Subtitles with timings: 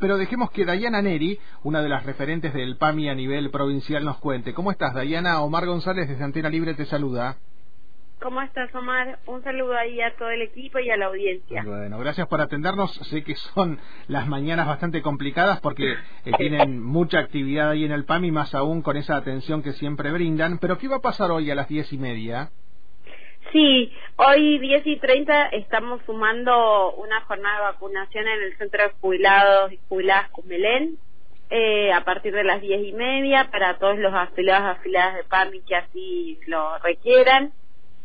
[0.00, 4.18] pero dejemos que Dayana Neri, una de las referentes del PAMI a nivel provincial, nos
[4.18, 4.54] cuente.
[4.54, 5.42] ¿Cómo estás, Dayana?
[5.42, 7.36] Omar González desde Antena Libre te saluda.
[8.20, 9.18] ¿Cómo estás, Omar?
[9.26, 11.62] Un saludo ahí a todo el equipo y a la audiencia.
[11.64, 12.92] Bueno, gracias por atendernos.
[12.92, 13.78] Sé que son
[14.08, 18.82] las mañanas bastante complicadas porque eh, tienen mucha actividad ahí en el PAMI, más aún
[18.82, 20.58] con esa atención que siempre brindan.
[20.58, 22.50] Pero, ¿qué va a pasar hoy a las diez y media?
[23.52, 28.90] Sí, hoy 10 y 30 estamos sumando una jornada de vacunación en el Centro de
[29.00, 30.98] Jubilados y Jubiladas Cumelén
[31.50, 35.62] eh, a partir de las diez y media para todos los afiliados afiliadas de PAMI
[35.62, 37.52] que así lo requieran.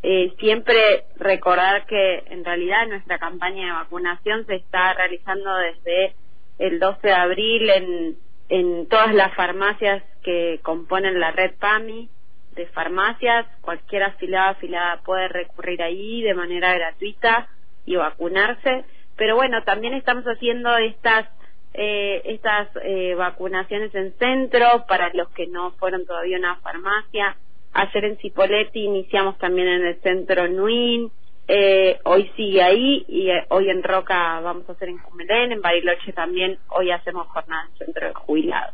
[0.02, 6.16] Eh, siempre recordar que en realidad nuestra campaña de vacunación se está realizando desde
[6.58, 8.18] el 12 de abril en,
[8.50, 12.10] en todas las farmacias que componen la red PAMI
[12.56, 17.48] de farmacias, cualquier afiliado afiliada puede recurrir ahí de manera gratuita
[17.86, 18.86] y vacunarse.
[19.16, 21.28] Pero bueno, también estamos haciendo estas
[21.74, 27.36] eh, estas eh, vacunaciones en centro para los que no fueron todavía a una farmacia.
[27.74, 31.12] Ayer en Cipolletti iniciamos también en el centro NUIN
[31.48, 35.62] eh, hoy sigue ahí y eh, hoy en Roca vamos a hacer en Cumelén, en
[35.62, 38.74] Bariloche también, hoy hacemos jornada en centro de jubilados.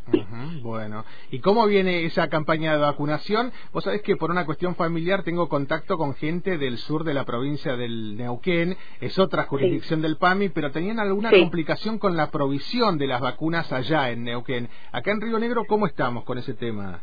[0.92, 3.50] Bueno, ¿y cómo viene esa campaña de vacunación?
[3.72, 7.24] Vos sabés que por una cuestión familiar tengo contacto con gente del sur de la
[7.24, 12.98] provincia del Neuquén, es otra jurisdicción del PAMI, pero tenían alguna complicación con la provisión
[12.98, 14.68] de las vacunas allá en Neuquén.
[14.92, 17.00] Acá en Río Negro, ¿cómo estamos con ese tema?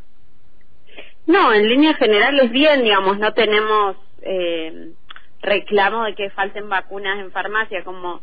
[1.25, 3.95] No, en línea general es bien, digamos, no tenemos...
[4.21, 4.93] Eh,
[5.41, 8.21] reclamo de que falten vacunas en farmacia, como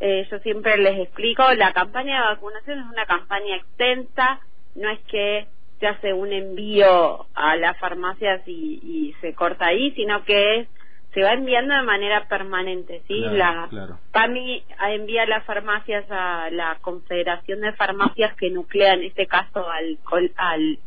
[0.00, 4.40] eh, yo siempre les explico, la campaña de vacunación es una campaña extensa,
[4.78, 5.46] no es que
[5.80, 10.68] se hace un envío a las farmacias y, se corta ahí, sino que es,
[11.14, 13.20] se va enviando de manera permanente, ¿sí?
[13.20, 13.68] la
[14.12, 19.68] PAMI envía a las farmacias a la Confederación de Farmacias que nuclea en este caso
[19.68, 19.98] al,
[20.36, 20.78] al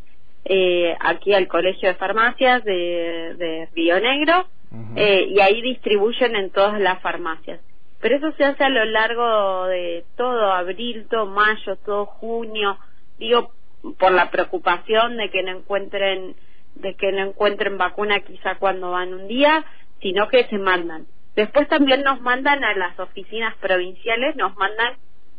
[0.45, 4.47] eh, aquí al Colegio de Farmacias de, de Río Negro,
[4.95, 7.59] eh, y ahí distribuyen en todas las farmacias.
[7.99, 12.77] Pero eso se hace a lo largo de todo abril, todo mayo, todo junio,
[13.19, 13.51] digo,
[13.97, 16.35] por la preocupación de que no encuentren
[16.75, 19.65] de que no encuentren vacuna quizá cuando van un día,
[20.01, 21.05] sino que se mandan.
[21.35, 24.95] Después también nos mandan a las oficinas provinciales, nos mandan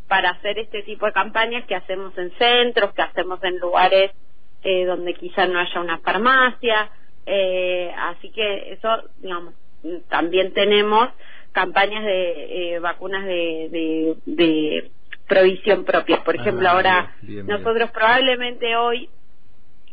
[0.08, 4.12] para hacer este tipo de campañas que hacemos en centros, que hacemos en lugares
[4.62, 6.91] eh, donde quizá no haya una farmacia,
[7.26, 8.88] eh, así que eso,
[9.19, 9.54] digamos,
[10.08, 11.08] también tenemos
[11.52, 14.91] campañas de eh, vacunas de, de,
[15.27, 16.22] provisión propia.
[16.25, 19.09] Por ejemplo, ah, ahora nosotros probablemente hoy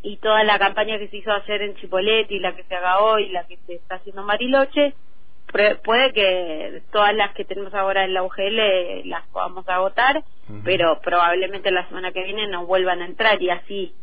[0.02, 3.30] y toda la campaña que se hizo ayer en Chipoletti, la que se haga hoy,
[3.30, 4.94] la que se está haciendo en Mariloche,
[5.84, 10.24] puede que todas las que tenemos ahora en la UGL las podamos agotar,
[10.64, 13.94] pero probablemente la semana que viene nos vuelvan a entrar y así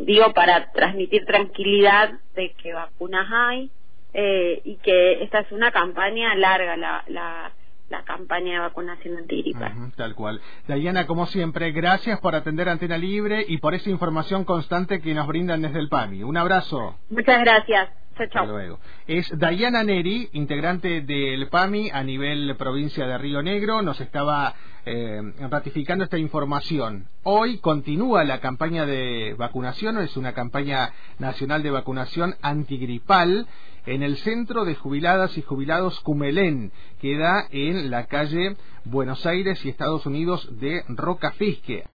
[0.00, 3.70] digo para transmitir tranquilidad de que vacunas hay
[4.14, 7.52] eh, y que esta es una campaña larga, la, la,
[7.88, 9.72] la campaña de vacunación antigripa.
[9.96, 10.40] tal cual.
[10.66, 15.26] Dayana, como siempre, gracias por atender Antena Libre y por esa información constante que nos
[15.26, 16.22] brindan desde el PAMI.
[16.24, 16.96] Un abrazo.
[17.10, 18.05] Muchas gracias.
[18.18, 18.78] Hasta luego.
[19.06, 24.54] Es Dayana Neri, integrante del PAMI a nivel provincia de Río Negro, nos estaba
[24.86, 27.08] eh, ratificando esta información.
[27.24, 33.46] Hoy continúa la campaña de vacunación, es una campaña nacional de vacunación antigripal
[33.84, 39.64] en el Centro de Jubiladas y Jubilados Cumelén, que da en la calle Buenos Aires
[39.64, 41.84] y Estados Unidos de Roca Fisque.